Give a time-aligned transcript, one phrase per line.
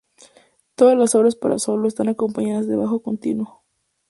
[0.73, 3.63] Todas las obras para solo están acompañadas de bajo continuo.